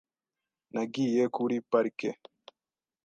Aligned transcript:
Nagiye 0.73 1.23
kuri 1.35 1.55
parike. 1.69 2.09